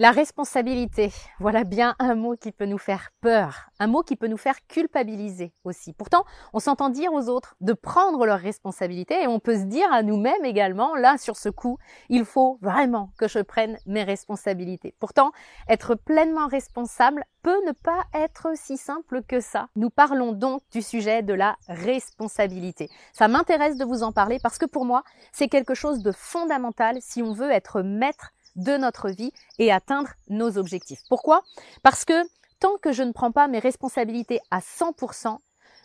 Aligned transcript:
La 0.00 0.12
responsabilité, 0.12 1.10
voilà 1.40 1.64
bien 1.64 1.96
un 1.98 2.14
mot 2.14 2.36
qui 2.36 2.52
peut 2.52 2.66
nous 2.66 2.78
faire 2.78 3.10
peur, 3.20 3.68
un 3.80 3.88
mot 3.88 4.04
qui 4.04 4.14
peut 4.14 4.28
nous 4.28 4.36
faire 4.36 4.64
culpabiliser 4.68 5.52
aussi. 5.64 5.92
Pourtant, 5.92 6.24
on 6.52 6.60
s'entend 6.60 6.88
dire 6.88 7.12
aux 7.12 7.28
autres 7.28 7.56
de 7.60 7.72
prendre 7.72 8.24
leurs 8.24 8.38
responsabilités 8.38 9.24
et 9.24 9.26
on 9.26 9.40
peut 9.40 9.56
se 9.56 9.64
dire 9.64 9.92
à 9.92 10.04
nous-mêmes 10.04 10.44
également, 10.44 10.94
là 10.94 11.18
sur 11.18 11.36
ce 11.36 11.48
coup, 11.48 11.78
il 12.10 12.24
faut 12.24 12.60
vraiment 12.62 13.10
que 13.18 13.26
je 13.26 13.40
prenne 13.40 13.76
mes 13.86 14.04
responsabilités. 14.04 14.94
Pourtant, 15.00 15.32
être 15.68 15.96
pleinement 15.96 16.46
responsable 16.46 17.24
peut 17.42 17.60
ne 17.66 17.72
pas 17.72 18.04
être 18.14 18.50
si 18.54 18.76
simple 18.76 19.22
que 19.24 19.40
ça. 19.40 19.68
Nous 19.74 19.90
parlons 19.90 20.30
donc 20.30 20.62
du 20.70 20.80
sujet 20.80 21.24
de 21.24 21.34
la 21.34 21.56
responsabilité. 21.66 22.88
Ça 23.12 23.26
m'intéresse 23.26 23.76
de 23.76 23.84
vous 23.84 24.04
en 24.04 24.12
parler 24.12 24.38
parce 24.40 24.58
que 24.58 24.66
pour 24.66 24.84
moi, 24.84 25.02
c'est 25.32 25.48
quelque 25.48 25.74
chose 25.74 26.04
de 26.04 26.12
fondamental 26.12 26.98
si 27.00 27.20
on 27.20 27.32
veut 27.32 27.50
être 27.50 27.82
maître 27.82 28.32
de 28.58 28.76
notre 28.76 29.08
vie 29.08 29.32
et 29.58 29.72
atteindre 29.72 30.10
nos 30.28 30.58
objectifs. 30.58 31.00
Pourquoi? 31.08 31.42
Parce 31.82 32.04
que 32.04 32.24
tant 32.60 32.76
que 32.76 32.92
je 32.92 33.02
ne 33.02 33.12
prends 33.12 33.32
pas 33.32 33.48
mes 33.48 33.58
responsabilités 33.58 34.40
à 34.50 34.60
100%, 34.60 35.38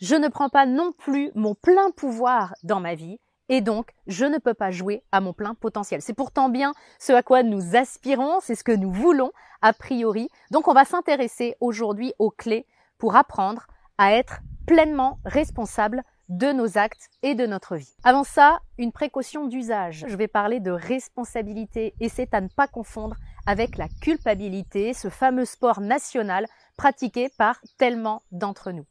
je 0.00 0.14
ne 0.14 0.28
prends 0.28 0.48
pas 0.48 0.66
non 0.66 0.92
plus 0.92 1.30
mon 1.34 1.54
plein 1.54 1.90
pouvoir 1.90 2.54
dans 2.62 2.80
ma 2.80 2.94
vie 2.94 3.18
et 3.48 3.60
donc 3.60 3.90
je 4.06 4.24
ne 4.24 4.38
peux 4.38 4.54
pas 4.54 4.70
jouer 4.70 5.02
à 5.12 5.20
mon 5.20 5.32
plein 5.32 5.54
potentiel. 5.54 6.00
C'est 6.00 6.14
pourtant 6.14 6.48
bien 6.48 6.72
ce 6.98 7.12
à 7.12 7.22
quoi 7.22 7.42
nous 7.42 7.76
aspirons, 7.76 8.38
c'est 8.40 8.54
ce 8.54 8.64
que 8.64 8.72
nous 8.72 8.92
voulons 8.92 9.32
a 9.60 9.72
priori. 9.72 10.28
Donc 10.50 10.68
on 10.68 10.72
va 10.72 10.84
s'intéresser 10.84 11.56
aujourd'hui 11.60 12.14
aux 12.18 12.30
clés 12.30 12.66
pour 12.96 13.16
apprendre 13.16 13.66
à 13.98 14.14
être 14.14 14.40
pleinement 14.66 15.18
responsable 15.24 16.02
de 16.30 16.52
nos 16.52 16.78
actes 16.78 17.10
et 17.22 17.34
de 17.34 17.44
notre 17.44 17.76
vie. 17.76 17.92
Avant 18.04 18.22
ça, 18.22 18.60
une 18.78 18.92
précaution 18.92 19.48
d'usage. 19.48 20.04
Je 20.06 20.16
vais 20.16 20.28
parler 20.28 20.60
de 20.60 20.70
responsabilité 20.70 21.92
et 21.98 22.08
c'est 22.08 22.32
à 22.34 22.40
ne 22.40 22.46
pas 22.48 22.68
confondre 22.68 23.16
avec 23.46 23.76
la 23.76 23.88
culpabilité, 24.00 24.94
ce 24.94 25.08
fameux 25.08 25.44
sport 25.44 25.80
national 25.80 26.46
pratiqué 26.76 27.30
par 27.36 27.60
tellement 27.78 28.22
d'entre 28.30 28.70
nous. 28.70 28.86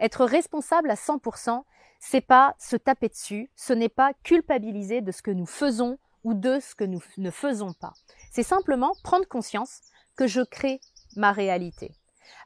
Être 0.00 0.26
responsable 0.26 0.90
à 0.90 0.94
100%, 0.94 1.62
c'est 1.98 2.20
pas 2.20 2.54
se 2.58 2.76
taper 2.76 3.08
dessus, 3.08 3.50
ce 3.56 3.72
n'est 3.72 3.88
pas 3.88 4.12
culpabiliser 4.22 5.00
de 5.00 5.12
ce 5.12 5.22
que 5.22 5.30
nous 5.30 5.46
faisons 5.46 5.98
ou 6.24 6.34
de 6.34 6.60
ce 6.60 6.74
que 6.74 6.84
nous 6.84 7.02
ne 7.16 7.30
faisons 7.30 7.72
pas. 7.72 7.94
C'est 8.30 8.42
simplement 8.42 8.92
prendre 9.02 9.26
conscience 9.26 9.80
que 10.14 10.26
je 10.26 10.42
crée 10.42 10.80
ma 11.16 11.32
réalité. 11.32 11.94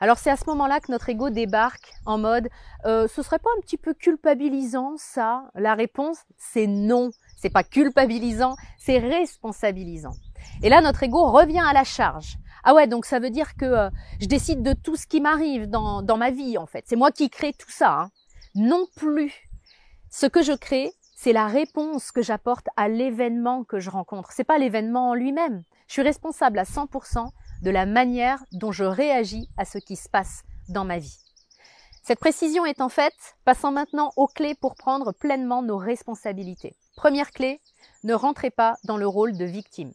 Alors 0.01 0.19
c'est 0.19 0.31
à 0.31 0.37
ce 0.37 0.45
moment-là 0.47 0.81
que 0.81 0.91
notre 0.91 1.09
ego 1.09 1.31
débarque 1.31 1.93
en 2.05 2.19
mode 2.19 2.49
euh, 2.85 3.09
ce 3.09 3.23
serait 3.23 3.39
pas 3.39 3.51
un 3.57 3.61
petit 3.61 3.77
peu 3.77 3.95
culpabilisant 3.95 4.95
ça? 4.97 5.45
La 5.55 5.75
réponse 5.75 6.19
c'est 6.37 6.67
non. 6.67 7.11
C'est 7.37 7.51
pas 7.51 7.65
culpabilisant, 7.65 8.57
c'est 8.79 8.99
responsabilisant. 8.99 10.15
Et 10.63 10.69
là 10.69 10.81
notre 10.81 11.03
ego 11.03 11.31
revient 11.31 11.65
à 11.67 11.73
la 11.73 11.85
charge. 11.85 12.37
Ah 12.65 12.75
ouais, 12.75 12.89
donc 12.89 13.07
ça 13.07 13.21
veut 13.21 13.31
dire 13.31 13.57
que 13.57 13.65
euh, 13.65 13.91
je 14.21 14.27
décide 14.27 14.63
de 14.63 14.73
tout 14.73 14.97
ce 14.97 15.07
qui 15.07 15.21
m'arrive 15.21 15.69
dans, 15.69 16.03
dans 16.03 16.17
ma 16.17 16.31
vie 16.31 16.59
en 16.59 16.67
fait. 16.67 16.85
C'est 16.87 16.97
moi 16.97 17.13
qui 17.13 17.31
crée 17.31 17.53
tout 17.53 17.71
ça. 17.71 17.93
Hein. 17.93 18.11
Non 18.57 18.87
plus. 18.97 19.33
Ce 20.11 20.27
que 20.27 20.43
je 20.43 20.53
crée, 20.53 20.91
c'est 21.15 21.33
la 21.33 21.47
réponse 21.47 22.11
que 22.11 22.23
j'apporte 22.23 22.67
à 22.77 22.89
l'événement 22.89 23.65
que 23.65 23.81
je 23.81 23.91
rencontre. 23.91 24.33
C'est 24.33 24.45
pas 24.45 24.59
l'événement 24.59 25.11
en 25.11 25.15
lui-même. 25.15 25.63
Je 25.89 25.93
suis 25.93 26.03
responsable 26.03 26.59
à 26.59 26.65
100% 26.65 27.29
de 27.63 27.71
la 27.71 27.87
manière 27.87 28.43
dont 28.53 28.73
je 28.73 28.85
réagis 28.85 29.49
à 29.57 29.65
ce 29.65 29.79
qui 29.79 29.97
se 29.97 30.09
passe 30.09 30.43
dans 30.69 30.85
ma 30.85 30.99
vie. 30.99 31.19
Cette 32.03 32.21
précision 32.21 32.65
est 32.65 32.81
en 32.81 32.89
fait 32.89 33.15
passant 33.45 33.73
maintenant 33.73 34.13
aux 34.17 34.29
clés 34.29 34.55
pour 34.55 34.77
prendre 34.77 35.13
pleinement 35.13 35.63
nos 35.63 35.77
responsabilités. 35.77 36.77
Première 36.97 37.33
clé, 37.33 37.61
ne 38.05 38.15
rentrez 38.15 38.51
pas 38.51 38.77
dans 38.85 38.97
le 38.97 39.09
rôle 39.09 39.37
de 39.37 39.45
victime. 39.45 39.93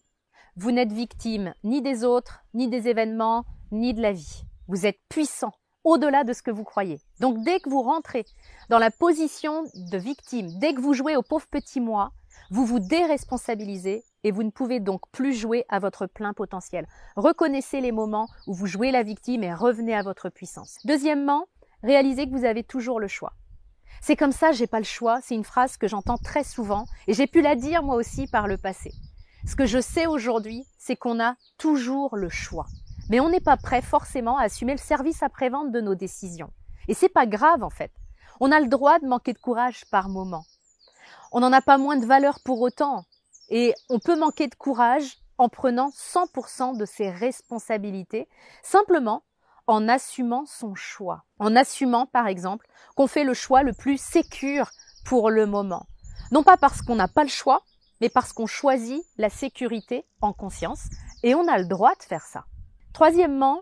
Vous 0.58 0.72
n'êtes 0.72 0.92
victime 0.92 1.54
ni 1.64 1.82
des 1.82 2.04
autres, 2.04 2.44
ni 2.54 2.68
des 2.68 2.90
événements, 2.90 3.46
ni 3.72 3.94
de 3.94 4.02
la 4.02 4.12
vie. 4.12 4.44
Vous 4.68 4.86
êtes 4.86 5.00
puissant 5.08 5.54
au-delà 5.84 6.24
de 6.24 6.34
ce 6.34 6.42
que 6.42 6.52
vous 6.52 6.64
croyez. 6.64 7.00
Donc 7.20 7.44
dès 7.44 7.60
que 7.60 7.70
vous 7.70 7.82
rentrez 7.82 8.26
dans 8.70 8.78
la 8.78 8.92
position 8.92 9.64
de 9.74 9.98
victime, 9.98 10.50
dès 10.60 10.74
que 10.74 10.82
vous 10.82 10.94
jouez 10.94 11.16
au 11.16 11.22
pauvre 11.22 11.48
petit 11.48 11.80
moi, 11.80 12.12
vous 12.50 12.66
vous 12.66 12.80
déresponsabilisez 12.80 14.03
et 14.24 14.31
vous 14.31 14.44
ne 14.44 14.50
pouvez 14.50 14.80
donc 14.80 15.02
plus 15.12 15.34
jouer 15.34 15.66
à 15.69 15.80
votre 15.80 16.08
plein 16.08 16.34
potentiel. 16.34 16.88
Reconnaissez 17.16 17.81
les 17.81 17.92
moments 17.92 18.28
où 18.47 18.53
vous 18.53 18.68
jouez 18.68 18.92
la 18.92 19.03
victime 19.03 19.44
et 19.44 19.53
revenez 19.53 19.96
à 19.96 20.03
votre 20.03 20.30
puissance. 20.30 20.78
Deuxièmement, 20.86 21.46
réalisez 21.84 22.25
que 22.25 22.36
vous 22.38 22.46
avez 22.46 22.64
toujours 22.64 23.00
le 23.00 23.08
choix. 23.08 23.34
C'est 24.02 24.16
comme 24.16 24.31
ça, 24.31 24.52
j'ai 24.52 24.68
pas 24.68 24.80
le 24.80 24.86
choix. 24.86 25.19
C'est 25.22 25.36
une 25.36 25.44
phrase 25.44 25.78
que 25.78 25.88
j'entends 25.88 26.18
très 26.18 26.44
souvent 26.44 26.86
et 27.08 27.14
j'ai 27.14 27.28
pu 27.28 27.42
la 27.42 27.56
dire 27.56 27.84
moi 27.84 27.96
aussi 27.96 28.28
par 28.28 28.48
le 28.48 28.58
passé. 28.58 28.92
Ce 29.46 29.56
que 29.56 29.66
je 29.66 29.80
sais 29.80 30.06
aujourd'hui, 30.06 30.66
c'est 30.78 30.96
qu'on 30.96 31.19
a 31.19 31.36
toujours 31.58 32.16
le 32.16 32.30
choix. 32.30 32.66
Mais 33.09 33.19
on 33.19 33.30
n'est 33.30 33.40
pas 33.40 33.58
prêt 33.58 33.81
forcément 33.81 34.38
à 34.38 34.44
assumer 34.44 34.74
le 34.74 34.78
service 34.78 35.24
après-vente 35.24 35.72
de 35.72 35.81
nos 35.81 35.96
décisions. 35.96 36.52
Et 36.88 36.94
c'est 36.94 37.09
pas 37.09 37.25
grave 37.25 37.63
en 37.63 37.69
fait. 37.69 37.92
On 38.40 38.52
a 38.52 38.59
le 38.59 38.68
droit 38.68 39.00
de 39.00 39.08
manquer 39.08 39.34
de 39.34 39.40
courage 39.40 39.84
par 39.92 40.09
moment. 40.09 40.46
On 41.31 41.40
n'en 41.40 41.53
a 41.53 41.62
pas 41.62 41.78
moins 41.78 41.97
de 41.97 42.06
valeur 42.06 42.40
pour 42.44 42.62
autant. 42.62 43.06
Et 43.50 43.74
on 43.90 44.00
peut 44.00 44.18
manquer 44.18 44.47
de 44.47 44.56
courage 44.56 45.18
en 45.38 45.50
prenant 45.50 45.90
100% 45.90 46.78
de 46.78 46.86
ses 46.86 47.09
responsabilités, 47.09 48.28
simplement 48.64 49.24
en 49.66 49.88
assumant 49.88 50.46
son 50.46 50.75
choix. 50.75 51.24
En 51.40 51.56
assumant, 51.56 52.06
par 52.06 52.28
exemple, 52.28 52.68
qu'on 52.96 53.08
fait 53.08 53.24
le 53.24 53.34
choix 53.34 53.64
le 53.64 53.74
plus 53.74 54.00
sécure 54.00 54.69
pour 55.06 55.31
le 55.31 55.46
moment. 55.46 55.88
Non 56.31 56.44
pas 56.44 56.58
parce 56.58 56.81
qu'on 56.81 56.96
n'a 56.96 57.08
pas 57.08 57.24
le 57.24 57.30
choix, 57.30 57.63
mais 58.02 58.09
parce 58.09 58.34
qu'on 58.34 58.46
choisit 58.46 59.03
la 59.18 59.30
sécurité 59.30 60.06
en 60.22 60.34
conscience, 60.34 60.84
et 61.24 61.34
on 61.34 61.48
a 61.48 61.58
le 61.58 61.66
droit 61.66 61.96
de 61.96 62.03
faire 62.03 62.25
ça. 62.25 62.46
Troisièmement, 62.94 63.62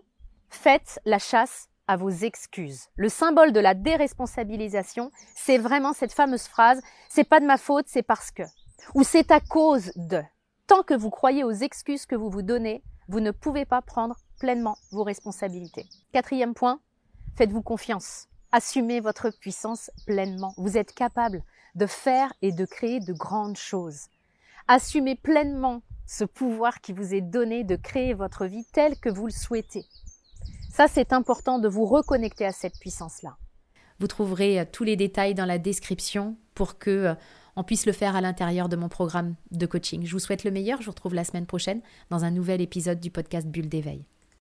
faites 0.50 1.00
la 1.04 1.18
chasse 1.18 1.69
à 1.90 1.96
vos 1.96 2.10
excuses. 2.10 2.84
Le 2.94 3.08
symbole 3.08 3.52
de 3.52 3.58
la 3.58 3.74
déresponsabilisation, 3.74 5.10
c'est 5.34 5.58
vraiment 5.58 5.92
cette 5.92 6.12
fameuse 6.12 6.46
phrase, 6.46 6.80
c'est 7.08 7.24
pas 7.24 7.40
de 7.40 7.46
ma 7.46 7.56
faute, 7.58 7.86
c'est 7.88 8.04
parce 8.04 8.30
que 8.30 8.44
ou 8.94 9.02
c'est 9.02 9.32
à 9.32 9.40
cause 9.40 9.90
de. 9.96 10.22
Tant 10.68 10.84
que 10.84 10.94
vous 10.94 11.10
croyez 11.10 11.42
aux 11.42 11.50
excuses 11.50 12.06
que 12.06 12.14
vous 12.14 12.30
vous 12.30 12.42
donnez, 12.42 12.84
vous 13.08 13.18
ne 13.18 13.32
pouvez 13.32 13.64
pas 13.64 13.82
prendre 13.82 14.14
pleinement 14.38 14.76
vos 14.92 15.02
responsabilités. 15.02 15.84
Quatrième 16.12 16.54
point, 16.54 16.78
faites-vous 17.36 17.62
confiance. 17.62 18.28
Assumez 18.52 19.00
votre 19.00 19.30
puissance 19.30 19.90
pleinement. 20.06 20.54
Vous 20.58 20.78
êtes 20.78 20.94
capable 20.94 21.42
de 21.74 21.86
faire 21.86 22.32
et 22.40 22.52
de 22.52 22.66
créer 22.66 23.00
de 23.00 23.12
grandes 23.12 23.56
choses. 23.56 24.06
Assumez 24.68 25.16
pleinement 25.16 25.82
ce 26.06 26.22
pouvoir 26.22 26.80
qui 26.82 26.92
vous 26.92 27.14
est 27.14 27.20
donné 27.20 27.64
de 27.64 27.74
créer 27.74 28.14
votre 28.14 28.46
vie 28.46 28.64
telle 28.72 28.96
que 28.96 29.08
vous 29.08 29.26
le 29.26 29.32
souhaitez. 29.32 29.84
Ça, 30.80 30.88
c'est 30.88 31.12
important 31.12 31.58
de 31.58 31.68
vous 31.68 31.84
reconnecter 31.84 32.46
à 32.46 32.52
cette 32.52 32.78
puissance-là. 32.78 33.36
Vous 33.98 34.06
trouverez 34.06 34.60
euh, 34.60 34.64
tous 34.64 34.82
les 34.82 34.96
détails 34.96 35.34
dans 35.34 35.44
la 35.44 35.58
description 35.58 36.38
pour 36.54 36.78
que 36.78 36.90
euh, 36.90 37.14
on 37.54 37.64
puisse 37.64 37.84
le 37.84 37.92
faire 37.92 38.16
à 38.16 38.22
l'intérieur 38.22 38.70
de 38.70 38.76
mon 38.76 38.88
programme 38.88 39.34
de 39.50 39.66
coaching. 39.66 40.06
Je 40.06 40.12
vous 40.12 40.18
souhaite 40.18 40.42
le 40.42 40.50
meilleur. 40.50 40.80
Je 40.80 40.86
vous 40.86 40.92
retrouve 40.92 41.12
la 41.12 41.24
semaine 41.24 41.44
prochaine 41.44 41.82
dans 42.08 42.24
un 42.24 42.30
nouvel 42.30 42.62
épisode 42.62 42.98
du 42.98 43.10
podcast 43.10 43.46
Bulle 43.46 43.68
d'éveil. 43.68 44.06